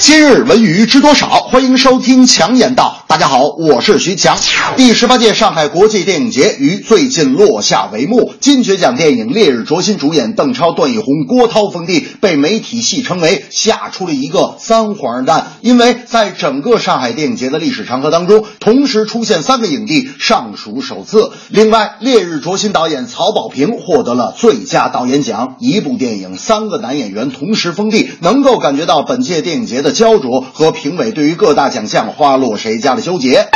[0.00, 1.28] 今日文娱知多少？
[1.28, 3.04] 欢迎收听强言道。
[3.06, 4.36] 大家好，我是徐强。
[4.76, 8.34] 第十八届上海国际电影节于最近落下帷幕。
[8.40, 15.52] 金爵奖电影《烈日灼心》主演邓超、段奕宏、郭涛封帝，被媒体戏称为吓出了一个三黄蛋。
[15.60, 21.30] 因为在整个上海电影节的历史长河当中，同时出现三个影帝，尚属首次。
[21.48, 25.54] 另外，《烈日灼心》导演曹保平获得了最佳导演奖。
[25.60, 33.46] 一部电影，三个男演员同时封帝，能够感觉到本届电影节的焦灼和评委对于各大奖项花落谁家的纠结。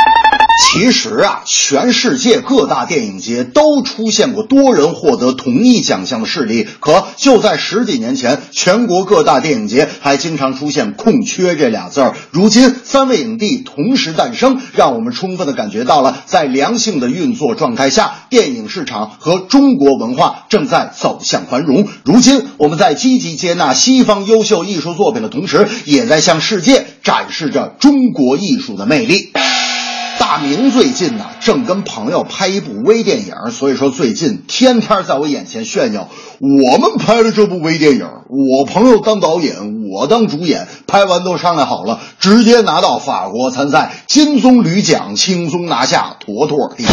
[0.61, 6.67] 其实啊，全世界各大电影节都出现过多人获得同一奖项的事例。
[6.79, 12.15] 可就在十几年前，全国各大电影节还经常出现空缺这俩字儿。
[12.31, 21.87] 如今三位影帝同时诞生，让我们充分的感觉到了在良性的运作状态下，电影市场和中国文化正在走向繁荣。
[22.03, 29.31] 如今我们在积极接纳西方优秀艺术作品的同时，也在向世界展示着中国艺术的魅力。
[30.19, 46.83] 大明最近呢，正跟朋友拍一部微电影，所以说最近天天在我眼前炫耀，我们拍了这部微电影，我朋友当导演，我当主演，拍完都商量好了，直接拿到法国参赛，金棕榈奖轻松拿下，妥妥的。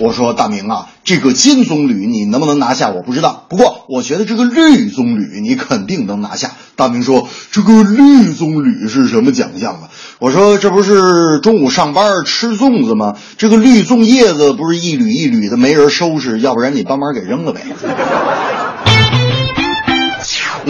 [0.00, 6.52] 我说大明啊，这个金棕榈你能不能拿下我不知道，不过我觉得这个绿棕榈你肯定能拿下。
[6.76, 9.90] 大明说这个绿棕榈是什么奖项啊？
[10.18, 13.16] 我说这不是中午上班吃粽子吗？
[13.36, 17.60] 这个绿粽叶子不是一缕一缕的没人收拾，要不然你帮忙给扔了呗。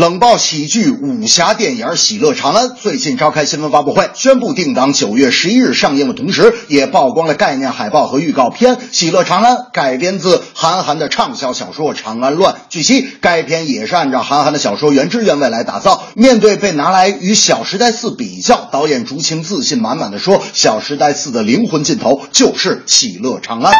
[0.00, 8.76] 冷爆喜剧武侠电影《喜乐长安》最近召开新闻发布会，宣布定档九月十一日上映的同时，也曝光了概念海报和预告片。
[8.92, 16.02] 《喜乐长安》改编自韩寒的畅销小说《长安乱》，据悉该片也是按照韩寒的小说原汁原味来打造。
[16.14, 23.70] 面对被拿来与《小时代四》比较，导演竹青自信满满的说：“《小时代四》的灵魂尽头就是《喜乐长安》。”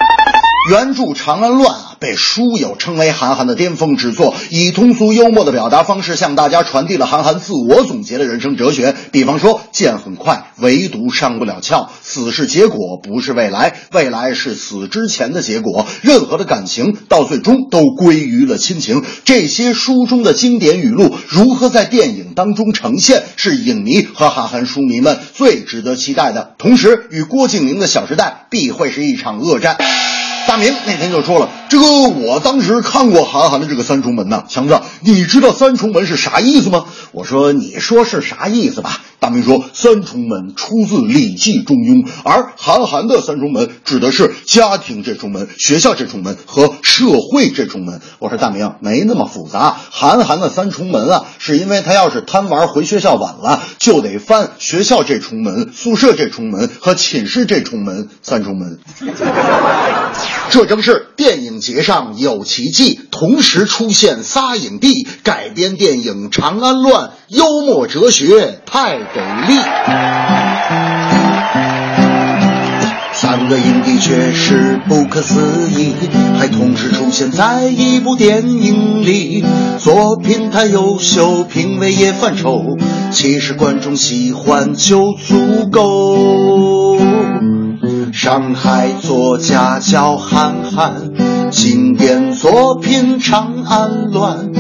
[0.71, 8.97] 原著《长安乱》，被书友称为韩寒的巅峰之作，以通俗幽默的表达方式向大家传递了韩寒自我总结的人生哲学。
[9.13, 15.87] 比方说，剑很快，唯独上不了鞘；死是结果，不是未来，未来是死之前的结果。
[16.01, 19.05] 任何的感情到最终都归于了亲情。
[19.25, 26.55] 这些书中的经典语录如何在电影当中呈现，是影迷和韩寒书迷们最值得期待的。
[26.57, 29.77] 同时，与郭敬明的《小时代》必会是一场恶战。
[30.51, 36.87] 大明那天就说了，这个我当时看过韩寒的这个三重门呐，强子，你知道三重门是啥意思吗？
[37.13, 39.01] 我说你说是啥意思吧。
[39.21, 48.01] 大明说三重门出自《礼记·中庸》，而韩寒的三重门指的是家庭这重门、学校这重门和社会这重门。
[48.19, 58.79] 我说大明没那么复杂，韩寒的三重门啊，是因为他要是贪玩回学校晚了，就得翻学校这重门、宿舍这重门和寝室这重门三重门。
[60.49, 69.61] 这正是电影节上有奇迹，同时出现仨影帝改编电影《长安乱》，幽默哲学太给力。
[73.13, 75.93] 三个影帝确实不可思议，
[76.37, 79.45] 还同时出现在一部电影里，
[79.79, 82.77] 作品太优秀，评委也犯愁，
[83.13, 86.99] 其实观众喜欢就足够。
[88.13, 91.13] 上海作家叫韩寒，
[91.53, 94.53] 经典作品《长安乱》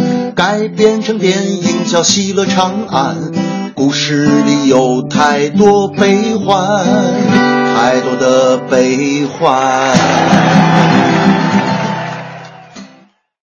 [0.52, 3.14] 改编成电影叫《喜乐长安》，
[3.72, 6.84] 故事里有太多悲欢，
[7.76, 9.96] 太多的悲欢。